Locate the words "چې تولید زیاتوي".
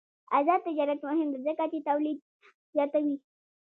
1.71-3.15